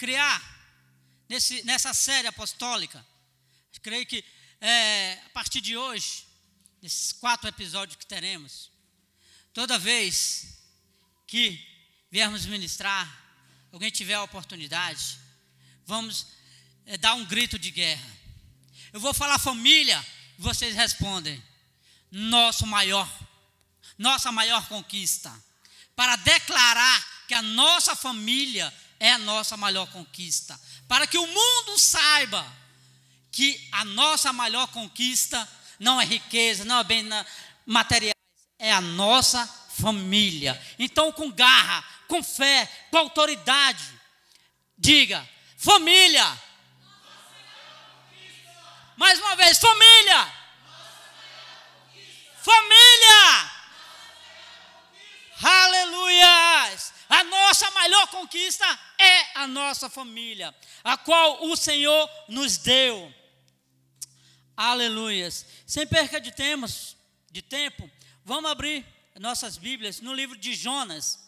[0.00, 0.42] criar
[1.28, 3.06] nesse, nessa série apostólica.
[3.82, 4.24] Creio que
[4.58, 6.26] é, a partir de hoje,
[6.80, 8.70] nesses quatro episódios que teremos,
[9.52, 10.58] toda vez
[11.26, 11.62] que
[12.10, 13.06] viermos ministrar,
[13.70, 15.18] alguém tiver a oportunidade,
[15.86, 16.28] vamos
[16.86, 18.18] é, dar um grito de guerra.
[18.94, 20.04] Eu vou falar família,
[20.38, 21.42] vocês respondem:
[22.10, 23.08] nosso maior,
[23.98, 25.30] nossa maior conquista.
[25.94, 30.60] Para declarar que a nossa família é a nossa maior conquista.
[30.86, 32.46] Para que o mundo saiba
[33.32, 37.08] que a nossa maior conquista não é riqueza, não é bem
[37.64, 38.14] materiais,
[38.58, 39.46] é a nossa
[39.78, 40.60] família.
[40.78, 43.82] Então, com garra, com fé, com autoridade,
[44.76, 46.38] diga: família.
[48.96, 50.34] Mais uma vez, família.
[52.42, 53.50] Família.
[55.42, 56.99] Aleluias!
[57.10, 58.64] A nossa maior conquista
[58.96, 63.12] é a nossa família, a qual o Senhor nos deu.
[64.56, 65.44] Aleluias!
[65.66, 66.96] Sem perca de temas,
[67.28, 67.90] de tempo,
[68.24, 68.86] vamos abrir
[69.18, 71.18] nossas Bíblias no livro de Jonas,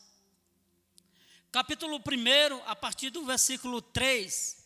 [1.50, 4.64] capítulo 1, a partir do versículo 3,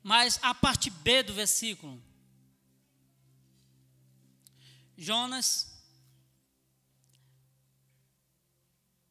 [0.00, 2.00] mas a parte B do versículo.
[4.96, 5.70] Jonas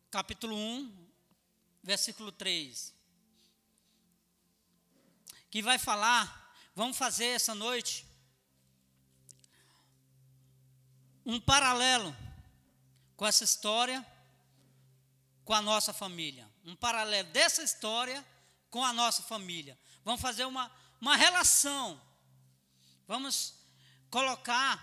[0.09, 1.08] capítulo 1,
[1.89, 2.93] versículo 3.
[5.49, 8.05] Que vai falar, vamos fazer essa noite
[11.25, 12.15] um paralelo
[13.17, 14.05] com essa história
[15.43, 16.47] com a nossa família.
[16.63, 18.23] Um paralelo dessa história
[18.69, 19.75] com a nossa família.
[20.05, 21.99] Vamos fazer uma, uma relação.
[23.07, 23.55] Vamos
[24.11, 24.79] colocar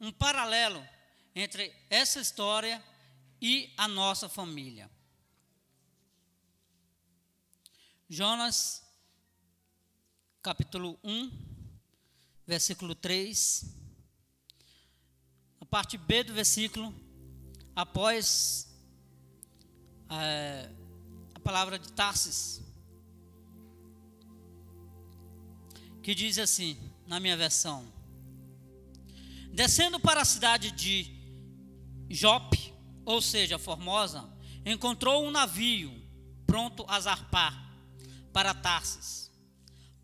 [0.00, 0.88] um paralelo
[1.34, 2.80] entre essa história
[3.40, 4.88] e a nossa família.
[8.14, 8.86] Jonas,
[10.42, 11.30] capítulo 1,
[12.46, 13.74] versículo 3.
[15.58, 16.94] A parte B do versículo,
[17.74, 18.70] após
[20.10, 20.68] é,
[21.34, 22.60] a palavra de Tarsis,
[26.02, 26.76] que diz assim,
[27.06, 27.90] na minha versão:
[29.54, 31.10] Descendo para a cidade de
[32.10, 32.74] Jope,
[33.06, 34.28] ou seja, Formosa,
[34.66, 35.90] encontrou um navio
[36.46, 37.71] pronto a zarpar
[38.32, 39.30] para Tarsis.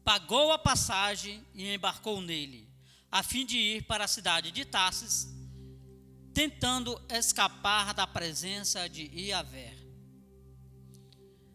[0.05, 2.69] Pagou a passagem e embarcou nele,
[3.11, 5.28] a fim de ir para a cidade de Tarsis,
[6.33, 9.77] tentando escapar da presença de Iavé.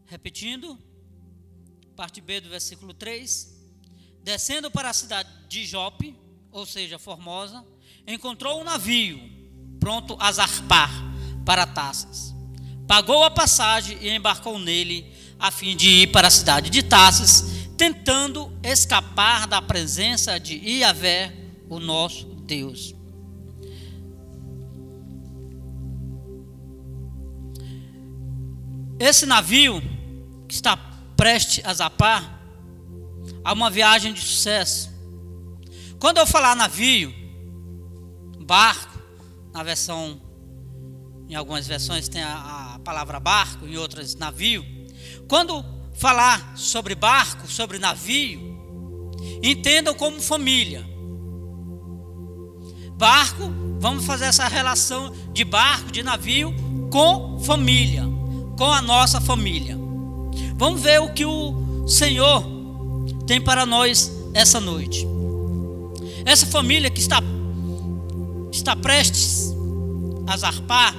[0.05, 0.77] Repetindo,
[1.95, 3.53] parte B do versículo 3.
[4.21, 6.15] Descendo para a cidade de Jope,
[6.51, 7.65] ou seja, Formosa,
[8.07, 9.19] encontrou um navio
[9.79, 10.89] pronto a zarpar
[11.45, 12.33] para Taças.
[12.87, 15.12] Pagou a passagem e embarcou nele,
[15.43, 21.33] a fim de ir para a cidade de Taças, tentando escapar da presença de Iavé,
[21.67, 22.95] o nosso Deus.
[28.97, 29.81] Esse navio
[30.47, 30.77] que está
[31.17, 32.41] prestes a zapar,
[33.43, 34.89] há uma viagem de sucesso.
[35.99, 37.13] Quando eu falar navio,
[38.39, 38.97] barco,
[39.51, 40.21] na versão
[41.27, 44.72] em algumas versões tem a, a palavra barco, em outras navio.
[45.33, 48.39] Quando falar sobre barco, sobre navio,
[49.41, 50.87] entendam como família.
[52.95, 56.53] Barco, vamos fazer essa relação de barco, de navio
[56.91, 58.03] com família,
[58.55, 59.75] com a nossa família.
[60.55, 62.45] Vamos ver o que o Senhor
[63.25, 65.03] tem para nós essa noite.
[66.25, 67.17] Essa família que está
[68.51, 69.51] está prestes
[70.27, 70.93] a zarpar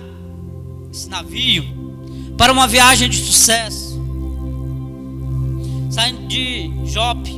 [0.91, 1.65] esse navio
[2.37, 3.84] para uma viagem de sucesso.
[5.95, 7.31] Saindo de Jope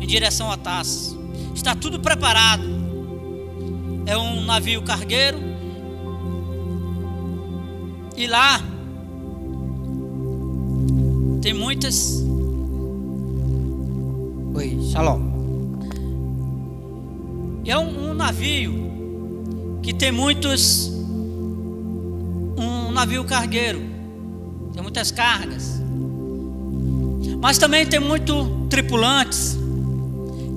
[0.00, 1.16] em direção a Tarsis.
[1.54, 2.64] Está tudo preparado.
[4.04, 5.38] É um navio cargueiro.
[8.16, 8.60] E lá
[11.40, 12.20] tem muitas.
[14.54, 15.20] Oi, shalom.
[17.64, 20.90] É um, um navio que tem muitos
[22.58, 23.80] um navio cargueiro,
[24.72, 25.79] tem muitas cargas,
[27.40, 29.56] mas também tem muitos tripulantes,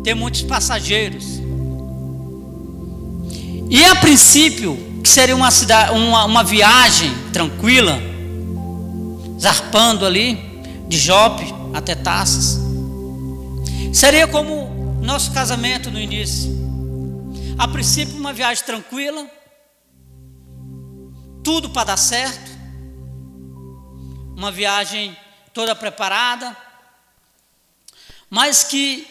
[0.03, 1.41] tem muitos passageiros.
[3.69, 7.97] E a princípio, que seria uma, cidade, uma, uma viagem tranquila,
[9.39, 10.35] zarpando ali
[10.87, 12.59] de Jope até Taças,
[13.93, 16.51] seria como nosso casamento no início.
[17.57, 19.25] A princípio, uma viagem tranquila,
[21.43, 22.51] tudo para dar certo,
[24.35, 25.15] uma viagem
[25.53, 26.55] toda preparada,
[28.33, 29.07] mas que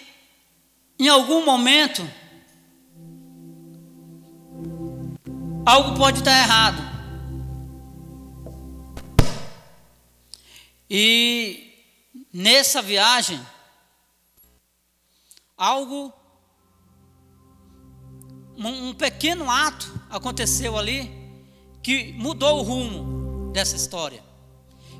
[0.99, 2.03] em algum momento
[5.65, 6.83] algo pode estar errado.
[10.91, 11.73] E
[12.33, 13.41] nessa viagem,
[15.57, 16.13] algo,
[18.59, 21.09] um pequeno ato aconteceu ali
[21.81, 24.21] que mudou o rumo dessa história,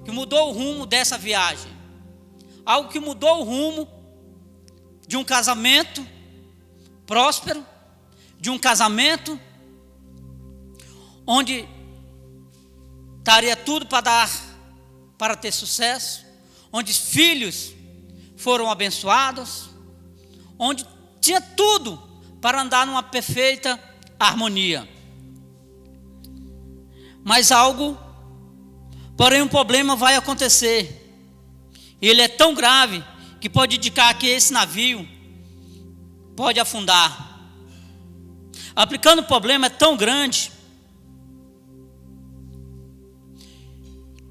[0.05, 1.73] que mudou o rumo dessa viagem,
[2.65, 4.02] algo que mudou o rumo
[5.13, 6.09] de um casamento
[7.05, 7.63] próspero,
[8.41, 9.39] de um casamento
[11.27, 11.69] onde
[13.19, 14.31] estaria tudo para dar,
[15.19, 16.25] para ter sucesso,
[16.73, 17.75] onde filhos
[18.39, 19.69] foram abençoados,
[20.59, 20.87] onde
[21.21, 22.03] tinha tudo
[22.41, 23.79] para andar numa perfeita
[24.19, 24.89] harmonia.
[27.23, 27.99] Mas algo,
[29.15, 31.15] porém um problema vai acontecer.
[32.01, 33.05] Ele é tão grave
[33.43, 35.07] que pode indicar que esse navio
[36.37, 37.41] pode afundar.
[38.73, 40.53] Aplicando o problema é tão grande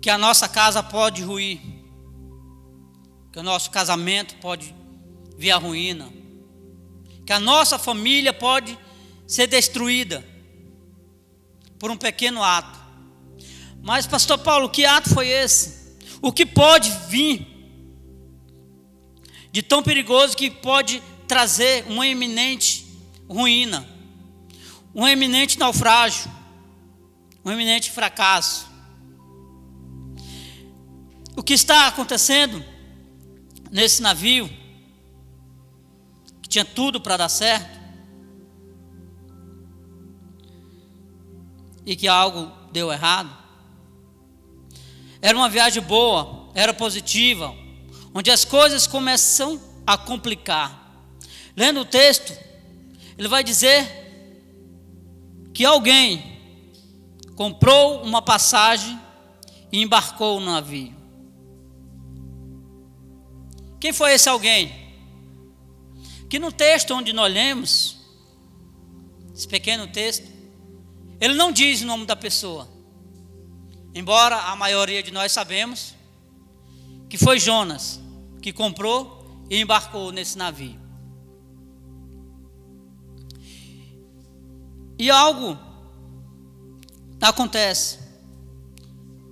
[0.01, 1.59] que a nossa casa pode ruir,
[3.33, 4.73] que o nosso casamento pode
[5.37, 6.09] vir à ruína,
[7.25, 8.79] que a nossa família pode
[9.27, 10.25] ser destruída
[11.77, 12.79] por um pequeno ato.
[13.83, 15.97] Mas, Pastor Paulo, que ato foi esse?
[16.21, 17.50] O que pode vir
[19.51, 22.87] de tão perigoso que pode trazer uma iminente
[23.29, 23.87] ruína,
[24.93, 26.31] um eminente naufrágio,
[27.43, 28.69] um eminente fracasso?
[31.35, 32.63] O que está acontecendo
[33.71, 34.49] nesse navio,
[36.41, 37.79] que tinha tudo para dar certo,
[41.85, 43.35] e que algo deu errado.
[45.21, 47.55] Era uma viagem boa, era positiva,
[48.13, 50.81] onde as coisas começam a complicar.
[51.55, 52.33] Lendo o texto,
[53.17, 54.01] ele vai dizer
[55.53, 56.39] que alguém
[57.35, 58.99] comprou uma passagem
[59.71, 60.95] e embarcou no navio.
[63.79, 64.71] Quem foi esse alguém?
[66.29, 67.97] Que no texto onde nós lemos,
[69.33, 70.29] esse pequeno texto,
[71.19, 72.69] ele não diz o nome da pessoa.
[73.93, 75.93] Embora a maioria de nós sabemos
[77.09, 78.00] que foi Jonas
[78.41, 80.79] que comprou e embarcou nesse navio.
[84.97, 85.57] E algo
[87.21, 87.99] acontece.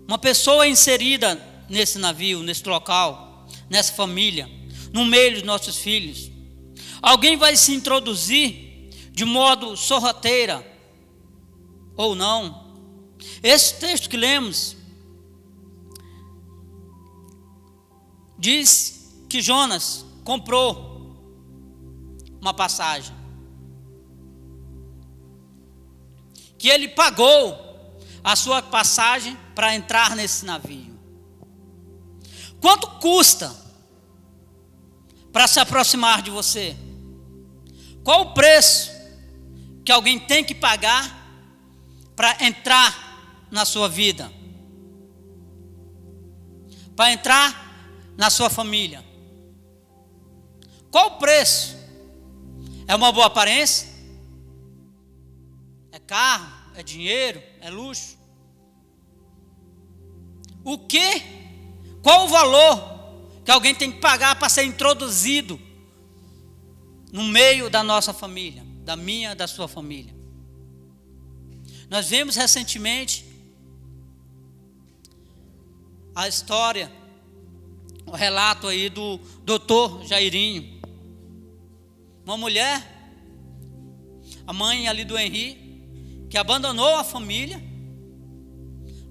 [0.08, 1.40] Uma pessoa inserida
[1.70, 4.50] nesse navio, nesse local, nessa família,
[4.92, 6.32] no meio dos nossos filhos.
[7.02, 10.66] Alguém vai se introduzir de modo sorrateira
[11.96, 12.68] ou não.
[13.44, 14.76] Esse texto que lemos
[18.38, 18.99] diz
[19.30, 20.90] que Jonas comprou
[22.42, 23.16] uma passagem.
[26.58, 27.56] Que ele pagou
[28.24, 31.00] a sua passagem para entrar nesse navio.
[32.60, 33.56] Quanto custa
[35.32, 36.76] para se aproximar de você?
[38.04, 38.92] Qual o preço
[39.86, 41.18] que alguém tem que pagar
[42.16, 44.32] para entrar na sua vida?
[46.96, 49.09] Para entrar na sua família?
[50.92, 51.78] Qual o preço?
[52.88, 53.88] É uma boa aparência?
[55.92, 56.52] É carro?
[56.76, 57.42] É dinheiro?
[57.62, 58.18] É luxo?
[60.64, 61.40] O que
[62.02, 63.00] qual o valor
[63.44, 65.60] que alguém tem que pagar para ser introduzido
[67.12, 70.16] no meio da nossa família, da minha, da sua família?
[71.90, 73.26] Nós vimos recentemente
[76.16, 76.92] a história,
[78.06, 80.79] o relato aí do doutor Jairinho.
[82.30, 82.88] Uma mulher,
[84.46, 87.60] a mãe ali do Henri, que abandonou a família,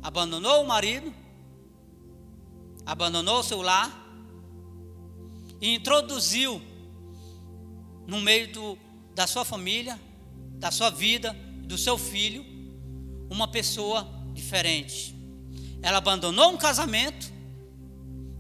[0.01, 1.13] abandonou o marido,
[2.87, 3.91] abandonou o seu lar
[5.61, 6.63] e introduziu
[8.07, 8.79] no meio do,
[9.17, 9.99] da sua família,
[10.53, 11.33] da sua vida,
[11.65, 12.47] do seu filho,
[13.29, 15.13] uma pessoa diferente.
[15.83, 17.33] Ela abandonou um casamento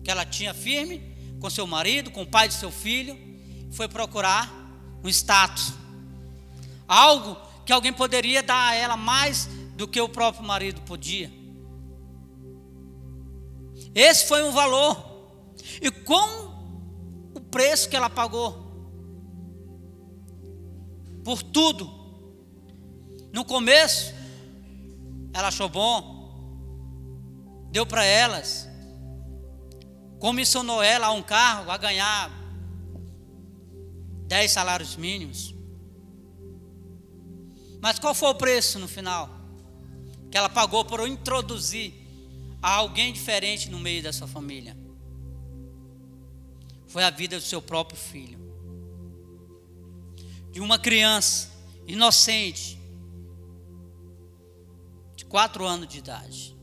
[0.04, 1.02] que ela tinha firme
[1.40, 3.18] com seu marido, com o pai de seu filho,
[3.72, 4.57] foi procurar
[5.02, 5.72] um status,
[6.86, 11.30] algo que alguém poderia dar a ela mais do que o próprio marido podia.
[13.94, 15.06] Esse foi um valor.
[15.80, 16.48] E com
[17.34, 18.68] o preço que ela pagou
[21.24, 21.90] por tudo.
[23.32, 24.14] No começo,
[25.34, 26.18] ela achou bom,
[27.70, 28.66] deu para elas,
[30.18, 32.30] comissionou ela a um carro a ganhar
[34.28, 35.54] dez salários mínimos.
[37.80, 39.30] Mas qual foi o preço no final?
[40.30, 41.94] Que ela pagou por introduzir
[42.60, 44.76] a alguém diferente no meio da sua família.
[46.86, 48.38] Foi a vida do seu próprio filho.
[50.52, 51.50] De uma criança
[51.86, 52.78] inocente,
[55.16, 56.54] de quatro anos de idade.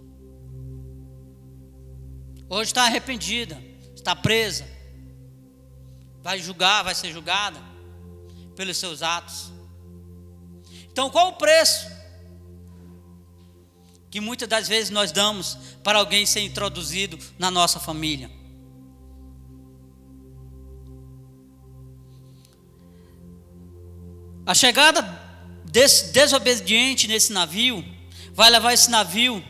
[2.48, 3.60] Hoje está arrependida,
[3.96, 4.75] está presa,
[6.26, 7.62] vai julgar, vai ser julgada
[8.56, 9.54] pelos seus atos.
[10.92, 11.88] Então, qual o preço
[14.10, 18.32] que muitas das vezes nós damos para alguém ser introduzido na nossa família?
[24.48, 25.04] A chegada
[25.66, 27.86] desse desobediente nesse navio
[28.34, 29.46] vai levar esse navio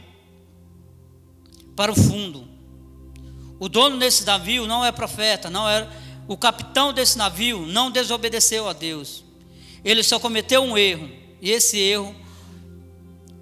[1.73, 2.49] para o fundo.
[3.61, 8.67] O dono desse navio não é profeta, não é o capitão desse navio não desobedeceu
[8.67, 9.23] a Deus.
[9.83, 11.09] Ele só cometeu um erro,
[11.41, 12.15] e esse erro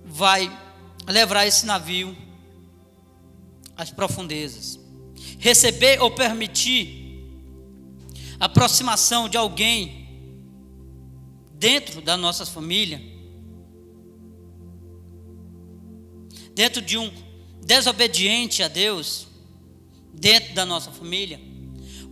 [0.05, 0.51] vai
[1.07, 2.15] levar esse navio
[3.75, 4.79] às profundezas.
[5.39, 7.01] Receber ou permitir
[8.39, 10.03] a aproximação de alguém
[11.53, 13.01] dentro da nossa família,
[16.53, 17.11] dentro de um
[17.65, 19.27] desobediente a Deus,
[20.13, 21.39] dentro da nossa família,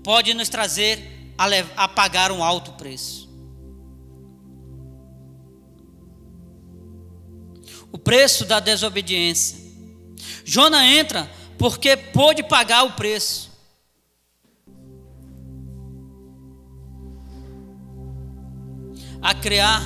[0.03, 3.29] pode nos trazer a, a pagar um alto preço.
[7.91, 9.59] O preço da desobediência.
[10.45, 13.51] Jona entra porque pôde pagar o preço.
[19.21, 19.81] A criar.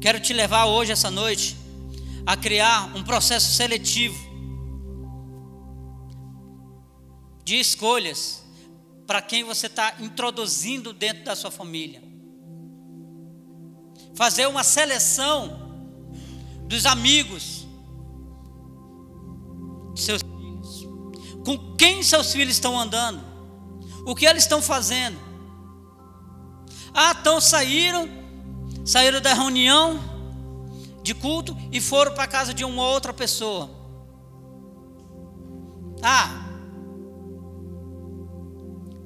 [0.00, 1.56] Quero te levar hoje, essa noite,
[2.26, 4.21] a criar um processo seletivo
[7.52, 8.42] de escolhas
[9.06, 12.02] para quem você está introduzindo dentro da sua família.
[14.14, 15.60] Fazer uma seleção
[16.66, 17.66] dos amigos
[19.92, 20.88] de seus filhos.
[21.44, 23.22] Com quem seus filhos estão andando?
[24.06, 25.18] O que eles estão fazendo?
[26.94, 28.08] Ah, então saíram,
[28.82, 30.00] saíram da reunião
[31.02, 33.68] de culto e foram para a casa de uma outra pessoa.
[36.02, 36.41] Ah,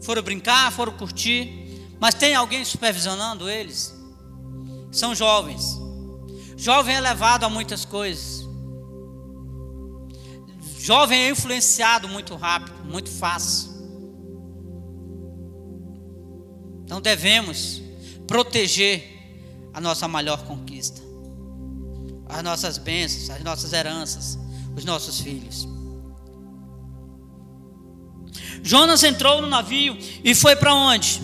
[0.07, 3.93] foram brincar, foram curtir, mas tem alguém supervisionando eles?
[4.93, 5.77] São jovens.
[6.57, 8.47] Jovem é levado a muitas coisas.
[10.79, 13.69] Jovem é influenciado muito rápido, muito fácil.
[16.85, 17.83] Então devemos
[18.29, 19.03] proteger
[19.75, 21.03] a nossa maior conquista,
[22.29, 24.39] as nossas bênçãos, as nossas heranças,
[24.77, 25.76] os nossos filhos.
[28.63, 31.23] Jonas entrou no navio e foi para onde?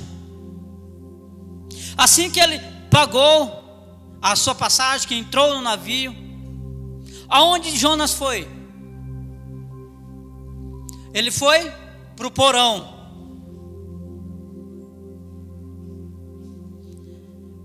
[1.96, 2.58] Assim que ele
[2.90, 3.62] pagou
[4.20, 6.14] a sua passagem, que entrou no navio,
[7.28, 8.48] aonde Jonas foi?
[11.12, 11.70] Ele foi
[12.16, 13.02] para o porão.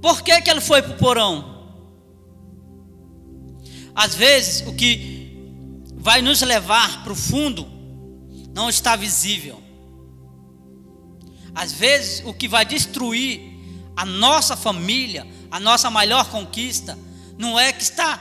[0.02, 1.58] Por que, que ele foi para o porão?
[3.94, 7.77] Às vezes, o que vai nos levar para o fundo
[8.58, 9.62] não está visível.
[11.54, 13.40] Às vezes, o que vai destruir
[13.96, 16.98] a nossa família, a nossa maior conquista,
[17.38, 18.20] não é que está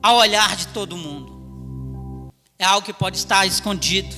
[0.00, 2.32] ao olhar de todo mundo.
[2.56, 4.14] É algo que pode estar escondido.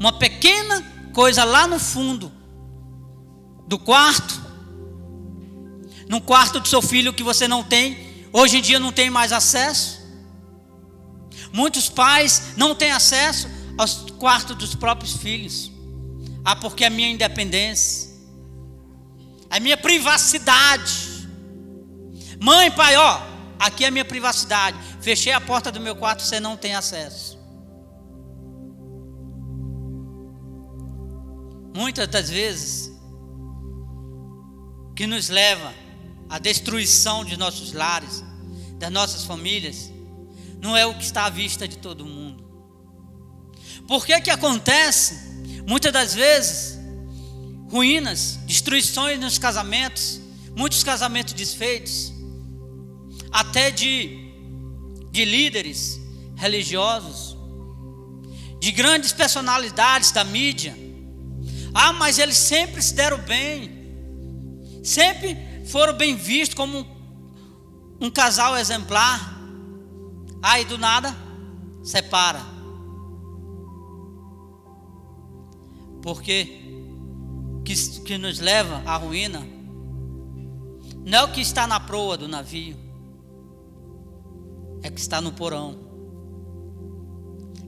[0.00, 2.32] Uma pequena coisa lá no fundo
[3.66, 4.40] do quarto,
[6.08, 7.98] no quarto do seu filho que você não tem,
[8.32, 10.00] hoje em dia não tem mais acesso.
[11.52, 15.70] Muitos pais não têm acesso aos quartos dos próprios filhos.
[16.44, 18.10] Ah, porque a minha independência,
[19.48, 21.08] a minha privacidade.
[22.40, 23.22] Mãe, pai, ó,
[23.58, 24.76] aqui é a minha privacidade.
[25.00, 27.38] Fechei a porta do meu quarto, você não tem acesso.
[31.74, 32.92] Muitas das vezes,
[34.96, 35.72] que nos leva
[36.28, 38.24] à destruição de nossos lares,
[38.78, 39.92] das nossas famílias,
[40.60, 42.47] não é o que está à vista de todo mundo.
[43.88, 45.18] Por que que acontece?
[45.66, 46.78] Muitas das vezes,
[47.70, 50.20] ruínas, destruições nos casamentos,
[50.54, 52.12] muitos casamentos desfeitos,
[53.32, 54.30] até de,
[55.10, 55.98] de líderes
[56.36, 57.36] religiosos,
[58.60, 60.76] de grandes personalidades da mídia.
[61.72, 63.70] Ah, mas eles sempre se deram bem,
[64.84, 66.86] sempre foram bem vistos como
[67.98, 69.38] um, casal exemplar.
[70.42, 71.16] Aí do nada,
[71.82, 72.57] separa.
[76.08, 76.58] Por quê?
[77.62, 79.46] que, que nos leva à ruína
[81.04, 82.74] não é o que está na proa do navio,
[84.82, 85.78] é o que está no porão.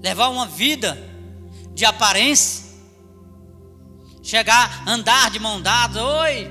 [0.02, 0.96] Levar uma vida
[1.74, 2.64] de aparência,
[4.22, 6.50] chegar, andar de mão dada, oi,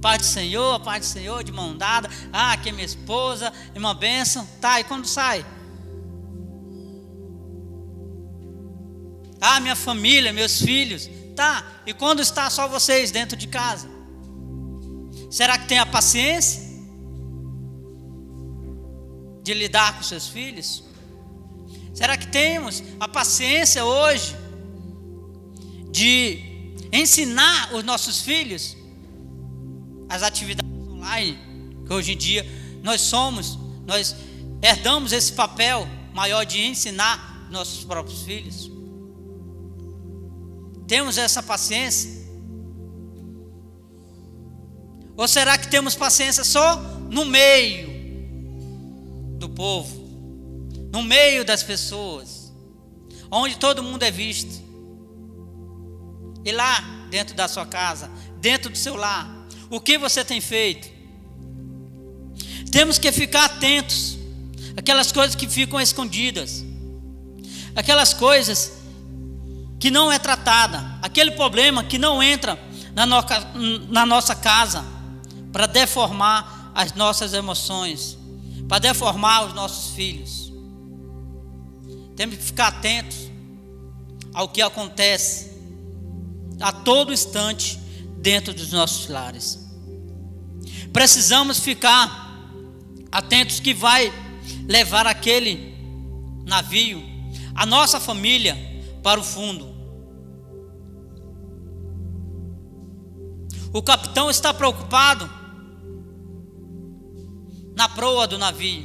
[0.00, 3.78] Pai do Senhor, Pai do Senhor, de mão dada, ah, aqui é minha esposa, é
[3.80, 5.44] uma bênção, tá, e quando sai?
[9.48, 13.88] Ah, minha família, meus filhos, tá, e quando está só vocês dentro de casa?
[15.30, 16.60] Será que tem a paciência
[19.44, 20.82] de lidar com seus filhos?
[21.94, 24.34] Será que temos a paciência hoje
[25.92, 26.40] de
[26.92, 28.76] ensinar os nossos filhos
[30.08, 31.38] as atividades online,
[31.86, 32.44] que hoje em dia
[32.82, 34.16] nós somos, nós
[34.60, 38.75] herdamos esse papel maior de ensinar nossos próprios filhos.
[40.86, 42.26] Temos essa paciência?
[45.16, 46.76] Ou será que temos paciência só
[47.10, 47.88] no meio
[49.38, 49.94] do povo,
[50.92, 52.52] no meio das pessoas,
[53.30, 54.64] onde todo mundo é visto?
[56.44, 60.88] E lá, dentro da sua casa, dentro do seu lar, o que você tem feito?
[62.70, 64.18] Temos que ficar atentos
[64.76, 66.64] aquelas coisas que ficam escondidas,
[67.74, 68.75] aquelas coisas
[69.78, 72.58] que não é tratada, aquele problema que não entra
[72.94, 73.38] na, noca,
[73.88, 74.84] na nossa casa
[75.52, 78.16] para deformar as nossas emoções,
[78.68, 80.52] para deformar os nossos filhos.
[82.16, 83.30] Temos que ficar atentos
[84.32, 85.50] ao que acontece
[86.60, 87.78] a todo instante
[88.18, 89.66] dentro dos nossos lares.
[90.92, 92.26] Precisamos ficar
[93.12, 94.12] atentos que vai
[94.66, 95.74] levar aquele
[96.44, 97.02] navio,
[97.54, 98.56] a nossa família,
[99.06, 99.72] para o fundo.
[103.72, 105.30] O capitão está preocupado
[107.76, 108.84] na proa do navio.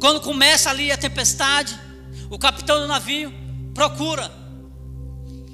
[0.00, 1.78] Quando começa ali a tempestade,
[2.30, 3.30] o capitão do navio
[3.74, 4.32] procura,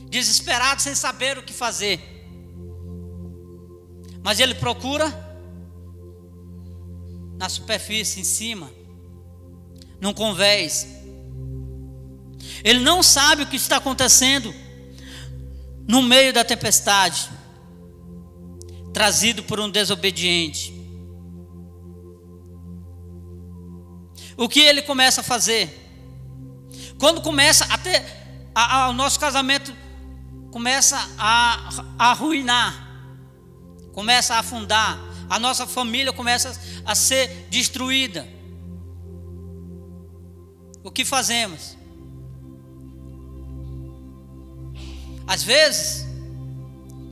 [0.09, 1.99] desesperado, sem saber o que fazer.
[4.23, 5.12] Mas ele procura
[7.37, 8.71] na superfície, em cima,
[10.01, 11.02] num convés.
[12.64, 14.55] Ele não sabe o que está acontecendo
[15.87, 17.29] no meio da tempestade,
[18.92, 20.72] trazido por um desobediente.
[24.37, 25.79] O que ele começa a fazer?
[26.98, 29.75] Quando começa até a, a, o nosso casamento
[30.51, 32.88] começa a, a arruinar,
[33.92, 34.98] começa a afundar,
[35.29, 36.53] a nossa família começa
[36.85, 38.29] a ser destruída.
[40.85, 41.77] O que fazemos?
[45.33, 46.07] Às vezes,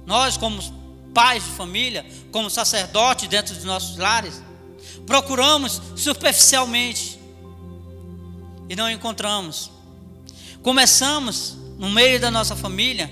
[0.04, 0.61] nós, como
[1.14, 4.42] pais de família, como sacerdotes dentro dos nossos lares,
[5.06, 7.18] procuramos superficialmente
[8.68, 9.70] e não encontramos.
[10.62, 13.11] Começamos, no meio da nossa família,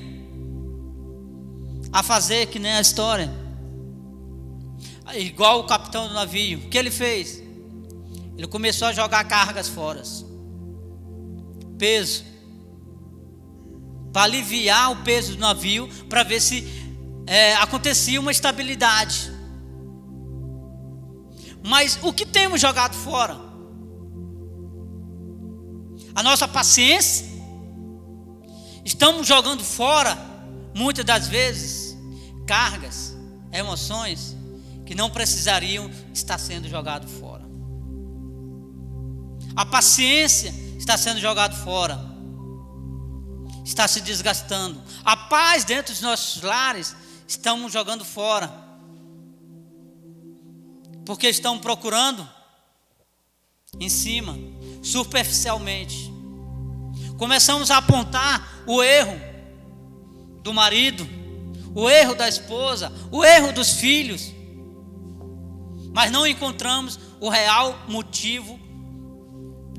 [1.90, 3.32] a fazer que nem a história
[5.14, 6.58] igual o capitão do navio.
[6.58, 7.42] O que ele fez?
[8.36, 10.02] Ele começou a jogar cargas fora.
[11.78, 12.27] Peso.
[14.12, 16.66] Para aliviar o peso do navio, para ver se
[17.26, 19.30] é, acontecia uma estabilidade.
[21.62, 23.38] Mas o que temos jogado fora?
[26.14, 27.26] A nossa paciência.
[28.84, 30.16] Estamos jogando fora,
[30.74, 31.94] muitas das vezes,
[32.46, 33.14] cargas,
[33.52, 34.34] emoções
[34.86, 37.46] que não precisariam estar sendo jogado fora.
[39.54, 42.00] A paciência está sendo jogado fora.
[43.68, 44.82] Está se desgastando.
[45.04, 48.50] A paz dentro dos nossos lares estamos jogando fora.
[51.04, 52.28] Porque estão procurando
[53.78, 54.36] em cima,
[54.82, 56.10] superficialmente.
[57.18, 59.20] Começamos a apontar o erro
[60.42, 61.06] do marido,
[61.74, 64.38] o erro da esposa, o erro dos filhos
[65.98, 68.56] mas não encontramos o real motivo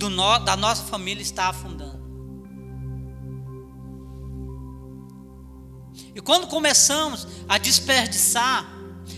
[0.01, 1.88] no, da nossa família estar afundando.
[6.19, 8.69] E quando começamos a desperdiçar,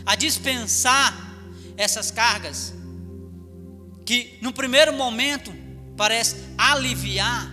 [0.06, 1.14] a dispensar
[1.76, 2.74] essas cargas,
[4.06, 5.52] que no primeiro momento
[5.98, 7.52] parece aliviar,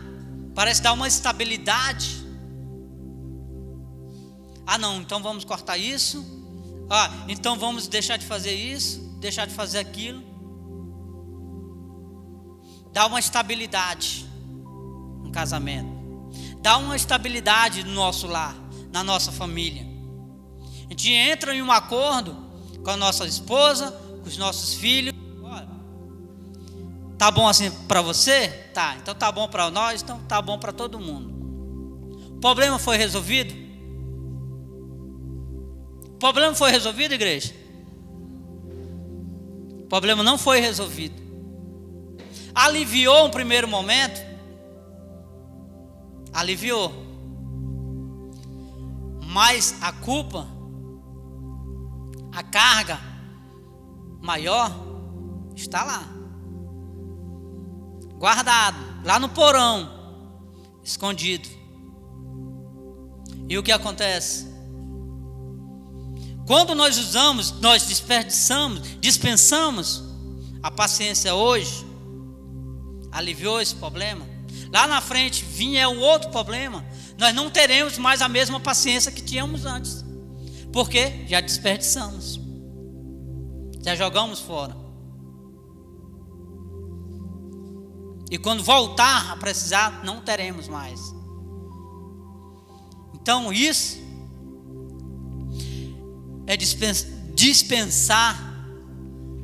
[0.54, 2.22] parece dar uma estabilidade.
[4.66, 6.22] Ah, não, então vamos cortar isso.
[6.90, 10.22] Ah, então vamos deixar de fazer isso deixar de fazer aquilo.
[12.92, 14.26] Dá uma estabilidade
[15.22, 15.98] no casamento.
[16.60, 18.54] Dá uma estabilidade no nosso lar,
[18.92, 19.86] na nossa família.
[20.86, 22.36] A gente entra em um acordo
[22.82, 23.90] com a nossa esposa,
[24.22, 25.14] com os nossos filhos.
[25.42, 25.68] Olha,
[27.18, 28.48] tá bom assim para você?
[28.72, 28.96] Tá.
[28.96, 31.36] Então tá bom para nós, então tá bom para todo mundo.
[32.36, 33.54] O problema foi resolvido?
[36.06, 37.54] O problema foi resolvido, igreja?
[39.82, 41.22] O problema não foi resolvido.
[42.54, 44.20] Aliviou um primeiro momento?
[46.32, 47.07] Aliviou.
[49.30, 50.48] Mas a culpa,
[52.32, 52.98] a carga
[54.22, 54.74] maior,
[55.54, 56.02] está lá.
[58.14, 59.86] Guardado, lá no porão,
[60.82, 61.46] escondido.
[63.50, 64.48] E o que acontece?
[66.46, 70.04] Quando nós usamos, nós desperdiçamos, dispensamos
[70.62, 71.86] a paciência hoje,
[73.12, 74.26] aliviou esse problema.
[74.72, 76.82] Lá na frente vinha um outro problema.
[77.18, 80.04] Nós não teremos mais a mesma paciência que tínhamos antes.
[80.72, 82.40] Porque já desperdiçamos.
[83.82, 84.76] Já jogamos fora.
[88.30, 91.00] E quando voltar a precisar, não teremos mais.
[93.14, 93.98] Então isso
[96.46, 96.56] é
[97.34, 98.46] dispensar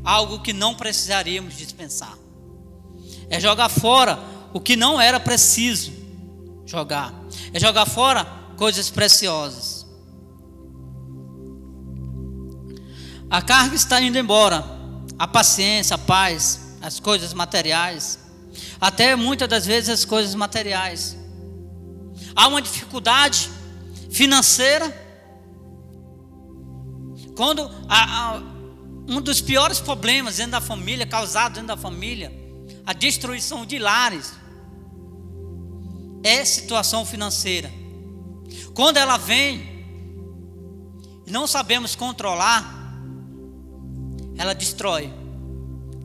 [0.05, 2.17] algo que não precisaríamos dispensar
[3.29, 4.19] é jogar fora
[4.53, 5.93] o que não era preciso
[6.67, 7.13] jogar,
[7.53, 8.25] é jogar fora
[8.57, 9.85] coisas preciosas.
[13.31, 14.65] A carga está indo embora,
[15.19, 18.19] a paciência, a paz, as coisas materiais,
[18.81, 21.17] até muitas das vezes as coisas materiais.
[22.37, 23.51] Há uma dificuldade
[24.11, 25.03] financeira.
[27.37, 28.43] Quando há, há
[29.09, 32.33] um dos piores problemas dentro da família, causado dentro da família,
[32.87, 34.33] a destruição de lares
[36.25, 37.71] é situação financeira.
[38.75, 39.63] Quando ela vem
[41.27, 42.99] e não sabemos controlar,
[44.37, 45.13] ela destrói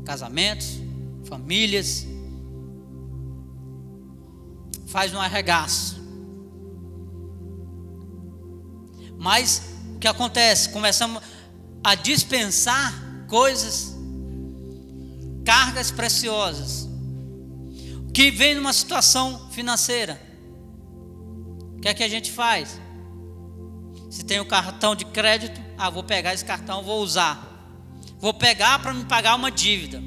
[0.05, 0.77] casamentos,
[1.23, 2.05] famílias,
[4.87, 5.99] faz um arregaço.
[9.17, 9.61] Mas
[9.95, 10.69] o que acontece?
[10.69, 11.23] Começamos
[11.83, 12.93] a dispensar
[13.27, 13.95] coisas
[15.45, 16.88] cargas preciosas,
[18.13, 20.19] que vem numa situação financeira.
[21.77, 22.79] O que é que a gente faz?
[24.09, 27.49] Se tem um cartão de crédito, ah, vou pegar esse cartão, vou usar.
[28.19, 30.01] Vou pegar para me pagar uma dívida.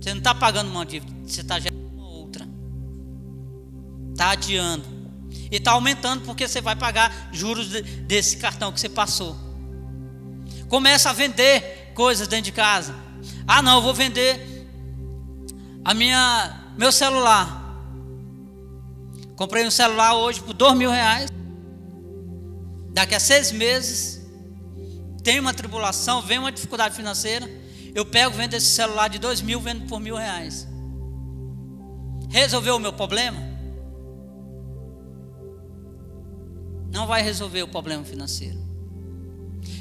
[0.00, 2.46] Você não está pagando uma dívida, você está gerando uma outra.
[4.10, 4.84] Está adiando.
[5.50, 9.36] E está aumentando porque você vai pagar juros desse cartão que você passou.
[10.68, 12.94] Começa a vender coisas dentro de casa.
[13.46, 14.51] Ah, não, eu vou vender
[15.84, 17.60] a minha, meu celular.
[19.36, 21.30] Comprei um celular hoje por dois mil reais.
[22.90, 24.22] Daqui a seis meses,
[25.22, 27.48] tem uma tribulação, vem uma dificuldade financeira.
[27.94, 30.68] Eu pego, vendo esse celular de dois mil, vendo por mil reais.
[32.28, 33.38] Resolveu o meu problema?
[36.90, 38.58] Não vai resolver o problema financeiro.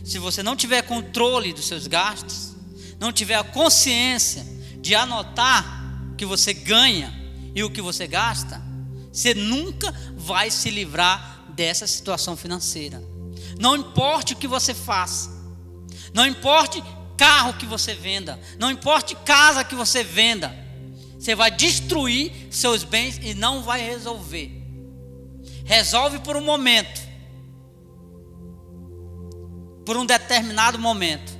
[0.03, 2.55] Se você não tiver controle dos seus gastos,
[2.99, 4.45] não tiver a consciência
[4.79, 5.80] de anotar
[6.21, 7.11] que você ganha
[7.55, 8.61] e o que você gasta,
[9.11, 13.01] você nunca vai se livrar dessa situação financeira.
[13.59, 15.31] Não importe o que você faça,
[16.13, 16.83] não importe
[17.17, 20.55] carro que você venda, não importe casa que você venda,
[21.17, 24.51] você vai destruir seus bens e não vai resolver.
[25.65, 27.01] Resolve por um momento,
[29.83, 31.35] por um determinado momento.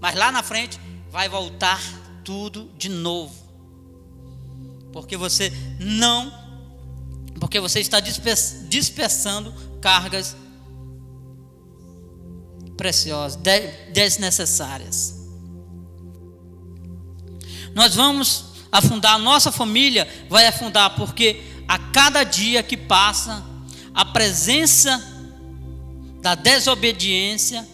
[0.00, 1.78] Mas lá na frente vai voltar
[2.24, 3.47] tudo de novo.
[4.92, 6.32] Porque você não,
[7.38, 10.36] porque você está dispersando cargas
[12.76, 13.38] preciosas,
[13.92, 15.18] desnecessárias.
[17.74, 23.44] Nós vamos afundar, nossa família vai afundar, porque a cada dia que passa,
[23.94, 25.02] a presença
[26.20, 27.66] da desobediência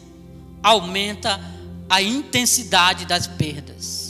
[0.62, 1.40] aumenta
[1.88, 4.04] a intensidade das perdas.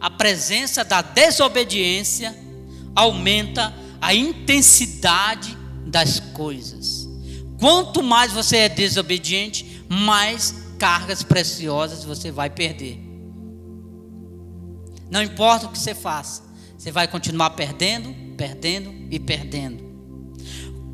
[0.00, 2.36] A presença da desobediência
[2.94, 5.56] aumenta a intensidade
[5.86, 7.08] das coisas.
[7.58, 13.00] Quanto mais você é desobediente, mais cargas preciosas você vai perder.
[15.10, 16.42] Não importa o que você faça,
[16.76, 19.84] você vai continuar perdendo, perdendo e perdendo.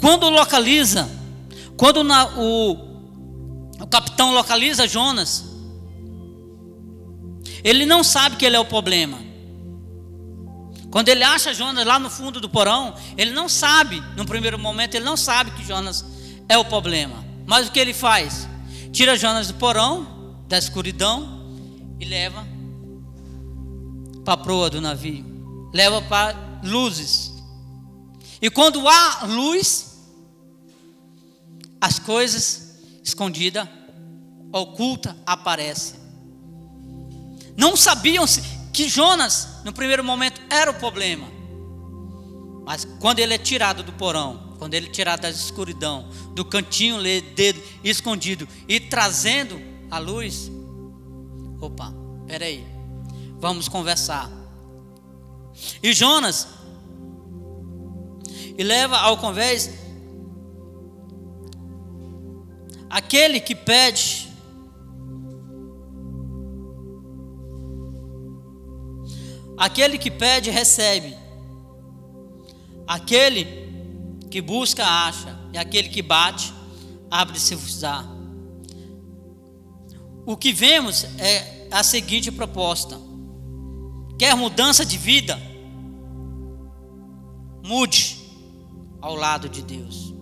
[0.01, 1.09] Quando localiza,
[1.77, 2.73] quando na, o,
[3.81, 5.45] o capitão localiza Jonas,
[7.63, 9.19] ele não sabe que ele é o problema.
[10.91, 14.95] Quando ele acha Jonas lá no fundo do porão, ele não sabe, no primeiro momento,
[14.95, 16.05] ele não sabe que Jonas
[16.49, 17.25] é o problema.
[17.47, 18.47] Mas o que ele faz?
[18.93, 21.49] Tira Jonas do porão, da escuridão,
[21.99, 22.47] e leva
[24.23, 25.25] para a proa do navio.
[25.73, 27.33] Leva para luzes.
[28.43, 29.99] E quando há luz,
[31.81, 33.67] as coisas escondidas,
[34.53, 36.02] oculta, aparecem.
[37.57, 38.25] Não sabiam
[38.73, 41.27] que Jonas, no primeiro momento, era o problema.
[42.65, 46.99] Mas quando ele é tirado do porão, quando ele é tirado da escuridão, do cantinho
[47.35, 49.61] dedo escondido e trazendo
[49.91, 50.51] a luz,
[51.61, 51.93] opa,
[52.27, 52.65] peraí,
[53.39, 54.31] vamos conversar.
[55.83, 56.49] E Jonas,
[58.57, 59.71] e leva ao convés
[62.89, 64.32] aquele que pede
[69.57, 71.17] Aquele que pede, recebe.
[72.87, 73.47] Aquele
[74.31, 75.39] que busca, acha.
[75.53, 76.53] E aquele que bate,
[77.11, 78.07] abre-se usar.
[80.25, 82.99] O que vemos é a seguinte proposta:
[84.19, 85.41] quer mudança de vida?
[87.65, 88.19] Mude
[89.01, 90.15] ao lado de Deus.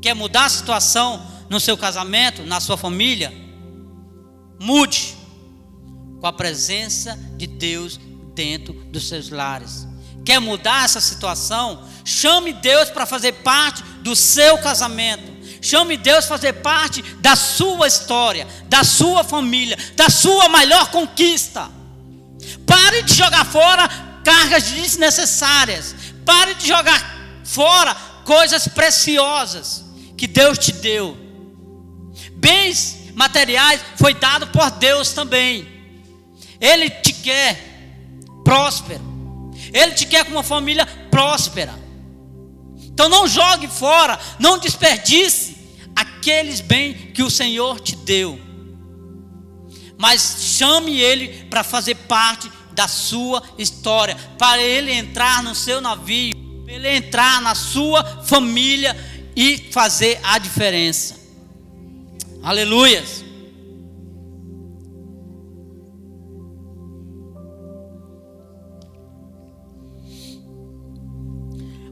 [0.00, 3.32] Quer mudar a situação no seu casamento, na sua família?
[4.58, 5.16] Mude
[6.20, 7.98] com a presença de Deus
[8.40, 9.86] dentro dos seus lares.
[10.24, 11.86] Quer mudar essa situação?
[12.06, 15.30] Chame Deus para fazer parte do seu casamento.
[15.60, 21.70] Chame Deus para fazer parte da sua história, da sua família, da sua maior conquista.
[22.66, 23.86] Pare de jogar fora
[24.24, 25.94] cargas desnecessárias.
[26.24, 29.84] Pare de jogar fora coisas preciosas
[30.16, 31.14] que Deus te deu.
[32.36, 35.68] Bens materiais foi dado por Deus também.
[36.58, 37.69] Ele te quer
[38.44, 39.02] próspero.
[39.72, 41.74] Ele te quer com uma família próspera.
[42.82, 45.56] Então não jogue fora, não desperdice
[45.94, 48.38] aqueles bens que o Senhor te deu.
[49.98, 56.62] Mas chame ele para fazer parte da sua história, para ele entrar no seu navio,
[56.64, 58.96] para ele entrar na sua família
[59.36, 61.20] e fazer a diferença.
[62.42, 63.19] Aleluias.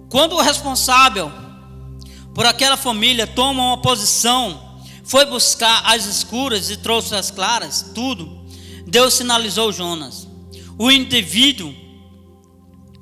[0.08, 1.30] Quando o responsável
[2.34, 8.46] por aquela família toma uma posição, foi buscar as escuras e trouxe as claras, tudo,
[8.86, 10.28] Deus sinalizou Jonas.
[10.78, 11.74] O indivíduo,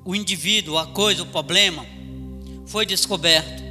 [0.04, 1.84] o indivíduo, a coisa, o problema,
[2.64, 3.62] foi descoberto.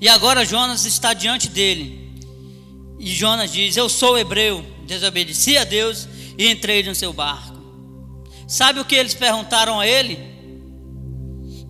[0.00, 2.14] E agora Jonas está diante dele.
[2.98, 6.08] E Jonas diz: Eu sou hebreu, desobedeci a Deus
[6.38, 7.49] e entrei no seu barco.
[8.50, 10.18] Sabe o que eles perguntaram a ele?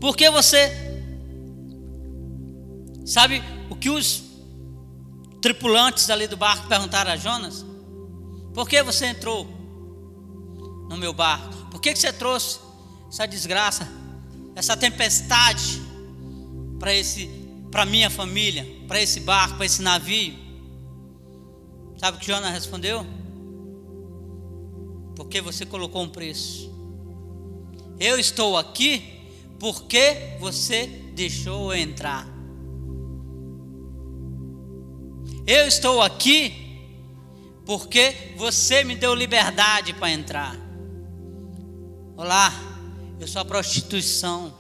[0.01, 0.73] Por que você.
[3.05, 4.23] Sabe o que os
[5.43, 7.67] tripulantes ali do barco perguntaram a Jonas?
[8.55, 9.45] Por que você entrou
[10.89, 11.55] no meu barco?
[11.71, 12.59] Por que, que você trouxe
[13.11, 13.87] essa desgraça,
[14.57, 15.83] essa tempestade
[16.79, 17.29] para esse,
[17.71, 20.35] para minha família, para esse barco, para esse navio?
[21.99, 23.05] Sabe o que Jonas respondeu?
[25.21, 26.73] Porque você colocou um preço.
[27.99, 29.21] Eu estou aqui
[29.59, 32.27] porque você deixou eu entrar.
[35.47, 36.89] Eu estou aqui
[37.67, 40.57] porque você me deu liberdade para entrar.
[42.17, 42.51] Olá,
[43.21, 44.55] eu sou a prostituição.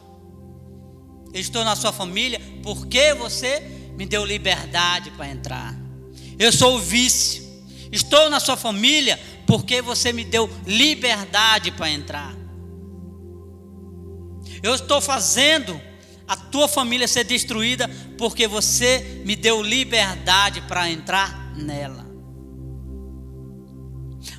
[1.32, 3.60] Eu estou na sua família porque você
[3.96, 5.74] me deu liberdade para entrar.
[6.38, 7.48] Eu sou o vício.
[7.90, 9.18] Estou na sua família
[9.50, 12.32] porque você me deu liberdade para entrar.
[14.62, 15.80] Eu estou fazendo
[16.28, 22.06] a tua família ser destruída porque você me deu liberdade para entrar nela.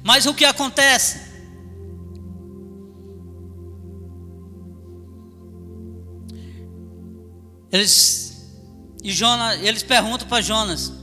[0.02, 1.20] Mas o que acontece?
[7.70, 8.50] Eles
[9.04, 10.94] e Jonas, eles perguntam para Jonas: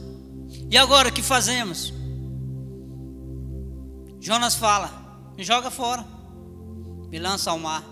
[0.71, 1.98] "E agora o que fazemos?"
[4.21, 4.91] Jonas fala:
[5.37, 6.05] "Me joga fora.
[7.11, 7.85] Me lança ao mar."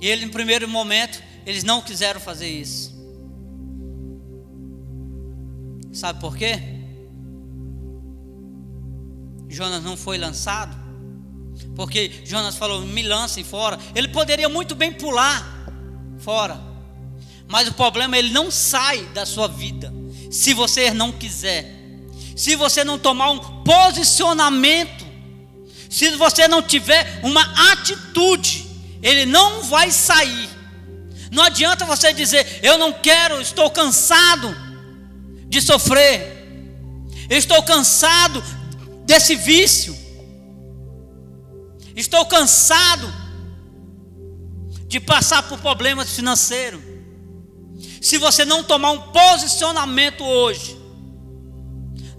[0.00, 2.92] E ele, no primeiro momento, eles não quiseram fazer isso.
[5.92, 6.58] Sabe por quê?
[9.48, 10.76] Jonas não foi lançado.
[11.76, 13.78] Porque Jonas falou: me lancem fora.
[13.94, 15.46] Ele poderia muito bem pular
[16.18, 16.60] fora.
[17.46, 19.92] Mas o problema é ele não sai da sua vida.
[20.30, 21.81] Se você não quiser.
[22.36, 25.06] Se você não tomar um posicionamento,
[25.90, 27.42] se você não tiver uma
[27.72, 28.66] atitude,
[29.02, 30.48] ele não vai sair.
[31.30, 34.54] Não adianta você dizer, eu não quero, estou cansado
[35.46, 36.46] de sofrer,
[37.28, 38.42] estou cansado
[39.04, 39.96] desse vício,
[41.94, 43.12] estou cansado
[44.86, 46.80] de passar por problemas financeiros.
[48.00, 50.81] Se você não tomar um posicionamento hoje,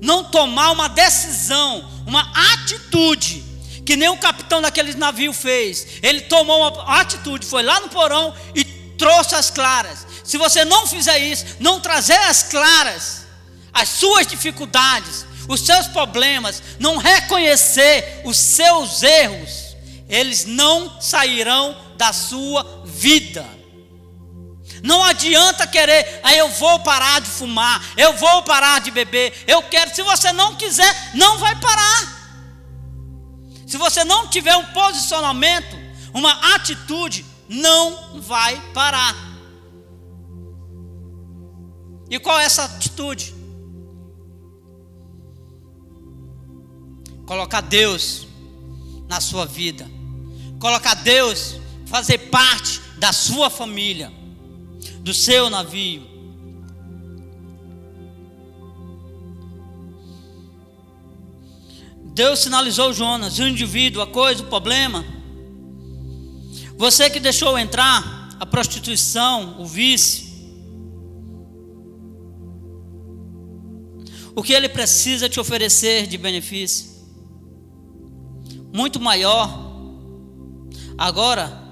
[0.04, 3.42] não tomar uma decisão, uma atitude,
[3.86, 5.88] que nem o capitão daquele navio fez.
[6.04, 8.66] Ele tomou uma atitude, foi lá no porão e
[8.98, 10.06] trouxe as claras.
[10.22, 13.26] Se você não fizer isso, não trazer as claras,
[13.74, 19.78] as suas dificuldades, os seus problemas, não reconhecer os seus erros,
[20.10, 23.46] eles não sairão da sua vida.
[24.84, 29.64] Não adianta querer, aí eu vou parar de fumar, eu vou parar de beber, eu
[29.64, 29.96] quero.
[29.96, 32.24] Se você não quiser, não vai parar.
[33.66, 35.78] Se você não tiver um posicionamento,
[36.14, 39.16] uma atitude, não vai parar.
[42.10, 43.34] E qual é essa atitude?
[47.26, 48.28] Colocar Deus
[49.08, 49.90] na sua vida,
[50.60, 54.12] colocar Deus fazer parte da sua família,
[55.04, 56.02] do seu navio.
[62.16, 65.04] Deus sinalizou Jonas, o indivíduo, a coisa, o problema.
[66.78, 70.32] Você que deixou entrar a prostituição, o vício.
[74.36, 76.94] O que ele precisa te oferecer de benefício?
[78.72, 79.72] Muito maior.
[80.98, 81.63] Agora,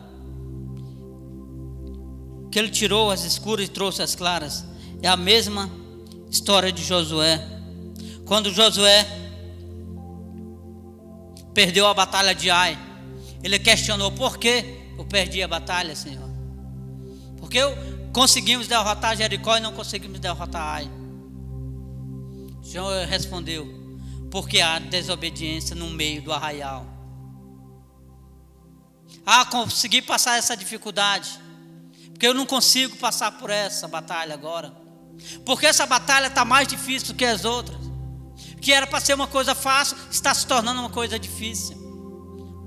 [2.52, 4.66] que ele tirou as escuras e trouxe as claras.
[5.02, 5.72] É a mesma
[6.30, 7.42] história de Josué.
[8.26, 9.08] Quando Josué
[11.54, 12.78] perdeu a batalha de Ai,
[13.42, 14.64] ele questionou: por que
[14.98, 16.30] eu perdi a batalha, Senhor?
[17.40, 17.60] Porque
[18.14, 20.92] conseguimos derrotar Jericó e não conseguimos derrotar Ai.
[22.62, 23.66] O Senhor respondeu:
[24.30, 26.86] porque há desobediência no meio do arraial.
[29.26, 31.41] Ah, consegui passar essa dificuldade.
[32.22, 34.72] Porque eu não consigo passar por essa batalha agora.
[35.44, 37.80] Porque essa batalha está mais difícil do que as outras.
[38.62, 41.76] Que era para ser uma coisa fácil, está se tornando uma coisa difícil.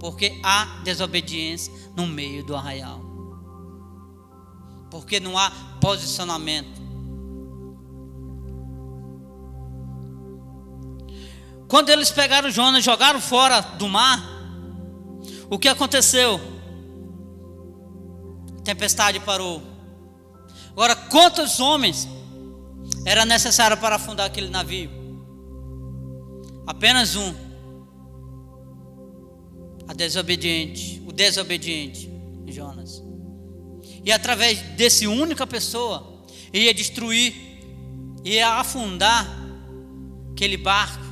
[0.01, 3.01] Porque há desobediência no meio do arraial.
[4.91, 6.83] Porque não há posicionamento.
[11.69, 14.21] Quando eles pegaram Jonas e jogaram fora do mar,
[15.49, 16.41] o que aconteceu?
[18.65, 19.63] Tempestade parou.
[20.71, 22.09] Agora, quantos homens
[23.05, 24.91] era necessário para afundar aquele navio?
[26.67, 27.33] Apenas um.
[29.87, 32.11] A desobediente, o desobediente,
[32.47, 33.03] Jonas.
[34.03, 37.35] E através desse única pessoa, ia destruir,
[38.25, 39.27] ia afundar
[40.33, 41.05] aquele barco.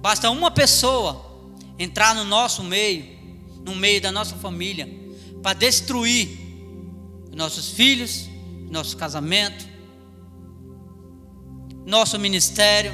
[0.00, 1.30] Basta uma pessoa
[1.78, 3.06] entrar no nosso meio,
[3.64, 5.01] no meio da nossa família,
[5.42, 6.28] para destruir
[7.34, 8.28] nossos filhos,
[8.70, 9.66] nosso casamento,
[11.84, 12.92] nosso ministério,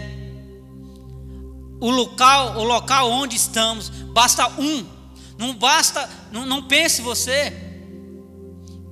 [1.81, 4.85] o local, o local onde estamos, basta um.
[5.37, 7.53] Não basta, não, não pense você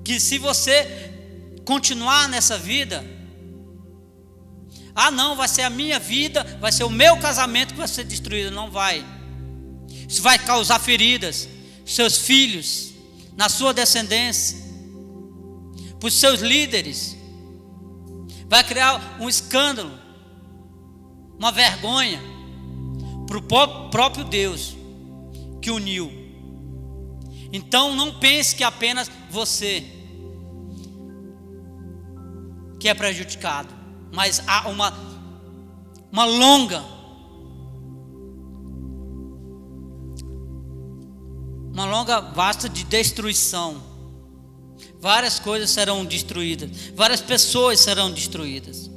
[0.04, 1.12] que se você
[1.64, 3.04] continuar nessa vida,
[4.94, 8.04] ah não, vai ser a minha vida, vai ser o meu casamento que vai ser
[8.04, 9.04] destruído, não vai.
[10.08, 11.48] Isso vai causar feridas,
[11.84, 12.92] seus filhos,
[13.36, 14.58] na sua descendência,
[16.00, 17.16] para os seus líderes.
[18.48, 19.92] Vai criar um escândalo,
[21.38, 22.20] uma vergonha
[23.26, 24.76] para o próprio Deus
[25.60, 26.10] que uniu.
[27.52, 29.84] Então não pense que apenas você
[32.78, 33.74] que é prejudicado,
[34.12, 34.92] mas há uma,
[36.12, 36.95] uma longa
[41.76, 43.82] uma longa vasta de destruição.
[44.98, 48.90] Várias coisas serão destruídas, várias pessoas serão destruídas.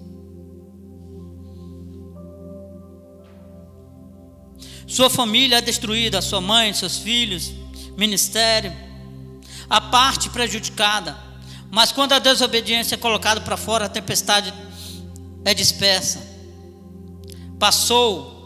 [4.88, 7.51] Sua família é destruída, sua mãe, seus filhos,
[7.97, 8.71] ministério,
[9.69, 11.17] a parte prejudicada.
[11.69, 14.53] Mas quando a desobediência é colocada para fora, a tempestade
[15.43, 16.25] é dispersa.
[17.59, 18.38] Passou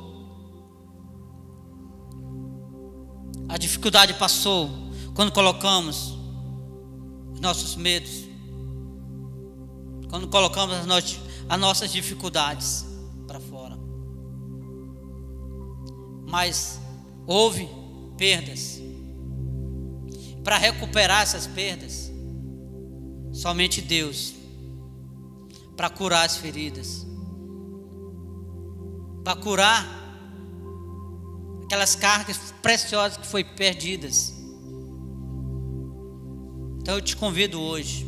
[3.54, 4.68] A dificuldade passou
[5.14, 6.18] quando colocamos
[7.32, 8.24] os nossos medos,
[10.10, 12.84] quando colocamos as, nossas, as nossas dificuldades
[13.28, 13.78] para fora.
[16.26, 16.82] mas
[17.28, 17.70] houve
[18.18, 18.82] perdas.
[20.43, 22.12] Para recuperar essas perdas,
[23.32, 24.34] somente Deus
[25.78, 27.06] para curar as feridas,
[29.24, 30.03] para curar
[31.66, 34.34] aquelas cargas preciosas que foi perdidas.
[36.80, 38.05] Então eu te convido hoje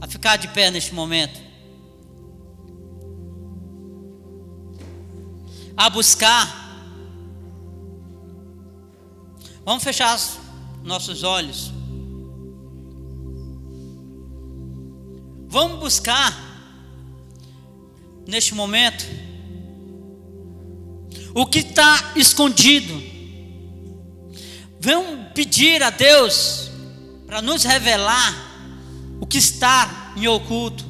[0.00, 1.40] a ficar de pé neste momento.
[5.76, 6.64] A buscar.
[9.64, 10.18] Vamos fechar
[10.82, 11.72] nossos olhos.
[15.48, 16.32] Vamos buscar
[18.26, 19.04] neste momento
[21.34, 22.94] o que está escondido.
[24.80, 26.70] Vamos pedir a Deus
[27.26, 28.34] para nos revelar
[29.20, 30.84] o que está em oculto.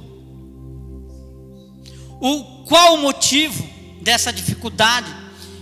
[2.20, 3.66] O qual o motivo
[4.00, 5.12] dessa dificuldade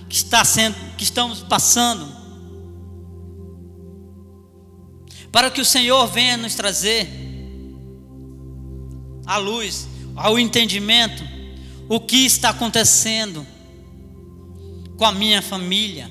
[0.08, 2.06] que está sendo que estamos passando?
[5.32, 7.08] Para que o Senhor venha nos trazer
[9.26, 11.24] a luz, ao entendimento,
[11.88, 13.53] o que está acontecendo
[14.96, 16.10] com a minha família,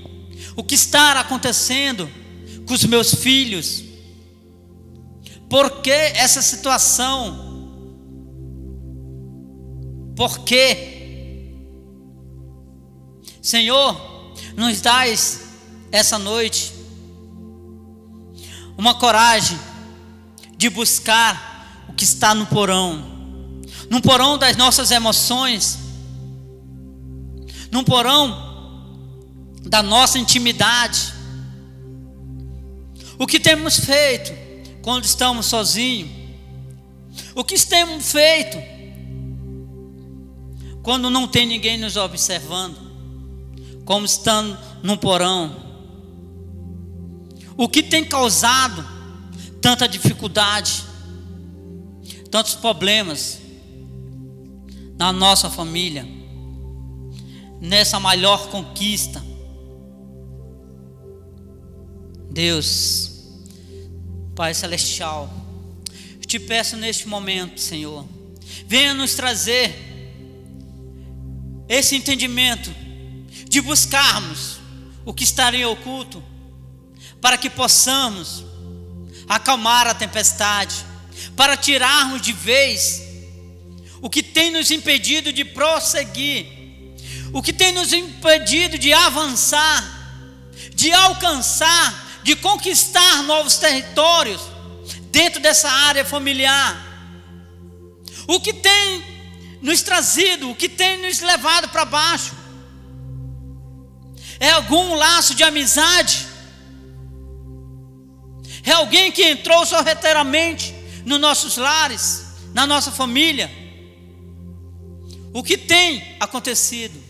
[0.56, 2.10] o que está acontecendo
[2.66, 3.84] com os meus filhos,
[5.50, 7.52] por que essa situação?
[10.16, 11.52] Por quê?
[13.42, 15.42] Senhor, nos dás
[15.92, 16.74] essa noite
[18.78, 19.60] uma coragem
[20.58, 23.06] de buscar o que está no porão,
[23.90, 25.78] no porão das nossas emoções,
[27.72, 28.53] no porão
[29.74, 31.12] da nossa intimidade.
[33.18, 34.32] O que temos feito?
[34.84, 36.12] quando estamos sozinhos?
[37.34, 38.58] O que temos feito
[40.84, 42.78] quando não tem ninguém nos observando?
[43.84, 45.56] Como estando num porão?
[47.58, 48.86] O que tem causado
[49.60, 50.84] tanta dificuldade,
[52.30, 53.40] tantos problemas
[55.00, 56.06] na nossa família,
[57.60, 59.33] nessa maior conquista?
[62.34, 63.12] Deus,
[64.36, 65.32] Pai Celestial,
[66.16, 68.08] eu te peço neste momento, Senhor,
[68.66, 69.72] venha nos trazer
[71.70, 72.74] esse entendimento
[73.48, 74.58] de buscarmos
[75.06, 75.24] o que
[75.54, 76.24] em oculto,
[77.22, 78.44] para que possamos
[79.30, 80.84] acalmar a tempestade,
[81.36, 83.04] para tirarmos de vez
[84.02, 86.48] o que tem nos impedido de prosseguir,
[87.32, 94.42] o que tem nos impedido de avançar, de alcançar de conquistar novos territórios
[95.12, 96.76] dentro dessa área familiar.
[98.28, 99.04] O que tem
[99.62, 102.34] nos trazido, o que tem nos levado para baixo?
[104.40, 106.28] É algum laço de amizade?
[108.64, 110.74] É alguém que entrou sorrateiramente
[111.06, 113.52] nos nossos lares, na nossa família?
[115.34, 117.02] O que tem acontecido?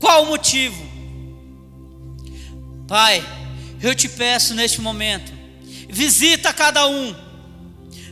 [0.00, 0.88] Qual o motivo?
[2.86, 3.24] Pai,
[3.82, 5.32] eu te peço neste momento,
[5.88, 7.14] visita cada um,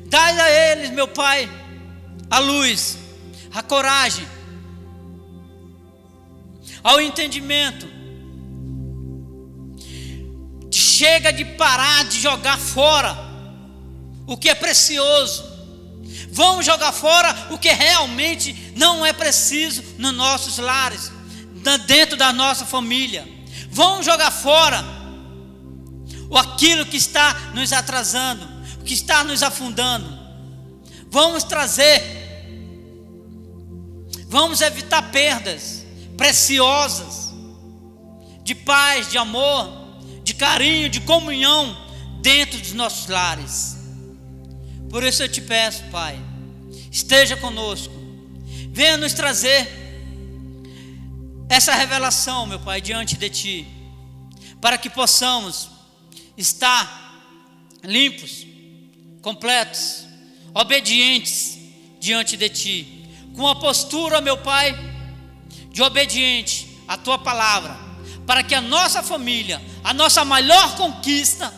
[0.07, 1.49] dai a eles, meu Pai,
[2.31, 2.99] a luz,
[3.53, 4.27] a coragem,
[6.83, 7.87] ao entendimento.
[10.71, 13.17] Chega de parar de jogar fora
[14.27, 15.45] o que é precioso.
[16.31, 21.11] Vamos jogar fora o que realmente não é preciso nos nossos lares,
[21.87, 23.27] dentro da nossa família.
[23.71, 24.98] Vamos jogar fora
[26.29, 28.47] ou aquilo que está nos atrasando,
[28.81, 30.19] o que está nos afundando.
[31.11, 32.03] Vamos trazer,
[34.29, 37.33] vamos evitar perdas preciosas
[38.43, 39.69] de paz, de amor,
[40.23, 41.77] de carinho, de comunhão
[42.21, 43.77] dentro dos nossos lares.
[44.91, 46.19] Por isso eu te peço, Pai,
[46.91, 47.95] esteja conosco,
[48.71, 49.69] venha nos trazer
[51.49, 53.67] essa revelação, meu Pai, diante de Ti,
[54.61, 55.78] para que possamos
[56.39, 57.09] estar
[57.83, 58.47] limpos,
[59.21, 60.07] completos,
[60.55, 61.59] obedientes
[61.99, 64.75] diante de Ti, com a postura, meu Pai,
[65.71, 67.77] de obediente à Tua palavra,
[68.25, 71.53] para que a nossa família, a nossa maior conquista,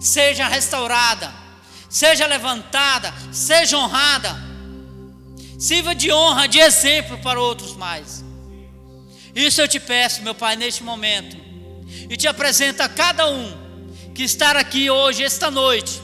[0.00, 1.32] seja restaurada,
[1.88, 4.36] seja levantada, seja honrada,
[5.58, 8.24] sirva de honra, de exemplo para outros mais.
[9.34, 11.36] Isso eu te peço, meu Pai, neste momento,
[12.08, 13.59] e te apresento a cada um
[14.14, 16.00] que estar aqui hoje, esta noite,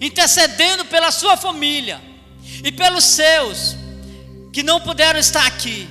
[0.00, 2.00] intercedendo pela sua família
[2.64, 3.76] e pelos seus
[4.52, 5.88] que não puderam estar aqui.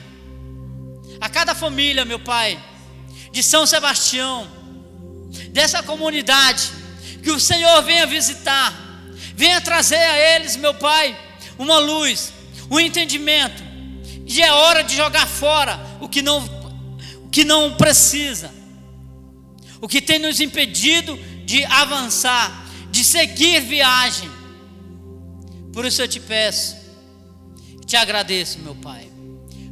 [1.21, 2.57] a cada família, meu Pai,
[3.31, 4.49] de São Sebastião,
[5.49, 6.71] dessa comunidade,
[7.21, 8.73] que o Senhor venha visitar,
[9.35, 11.17] venha trazer a eles, meu Pai,
[11.57, 12.31] uma luz,
[12.71, 13.61] um entendimento,
[14.25, 16.39] que é hora de jogar fora o que não,
[17.23, 18.49] o que não precisa,
[19.81, 21.19] o que tem nos impedido
[21.49, 24.29] de avançar, de seguir viagem.
[25.73, 26.75] Por isso eu te peço,
[27.87, 29.09] te agradeço, meu Pai,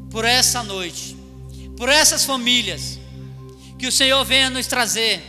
[0.09, 1.15] por essa noite,
[1.77, 2.97] por essas famílias,
[3.77, 5.21] que o Senhor venha nos trazer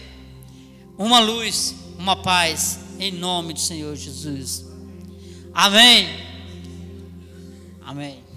[0.96, 4.64] uma luz, uma paz, em nome do Senhor Jesus.
[5.52, 6.08] Amém.
[7.84, 8.27] Amém.